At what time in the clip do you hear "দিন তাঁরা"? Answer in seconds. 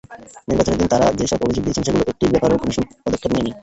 0.79-1.07